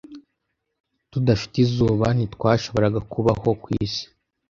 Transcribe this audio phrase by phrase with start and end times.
[1.11, 4.05] Tudafite izuba, ntitwashoboraga kubaho ku isi.